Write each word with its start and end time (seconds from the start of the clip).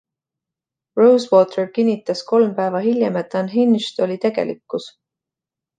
Rosewater 0.99 1.69
kinnitas 1.77 2.25
kolm 2.33 2.57
päeva 2.63 2.83
hiljem, 2.89 3.23
et 3.25 3.39
"Unhinged" 3.45 4.05
oli 4.09 4.21
tegelikkus. 4.27 4.95